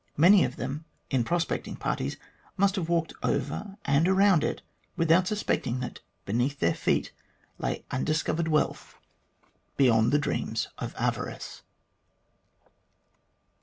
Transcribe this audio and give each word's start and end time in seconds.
Many 0.17 0.43
of 0.43 0.55
them, 0.55 0.85
in 1.11 1.23
prospecting 1.23 1.75
parties, 1.75 2.17
must 2.57 2.75
have 2.75 2.89
walked 2.89 3.13
over 3.21 3.77
and 3.85 4.07
around 4.07 4.43
it 4.43 4.63
without 4.97 5.27
suspecting 5.27 5.79
that 5.81 5.99
beneath 6.25 6.57
their 6.57 6.73
feet 6.73 7.11
lay 7.59 7.85
undiscovered 7.91 8.47
wealth 8.47 8.95
beyond 9.77 10.11
the 10.11 10.17
dreams 10.17 10.69
of 10.79 10.95
avarice. 10.97 11.61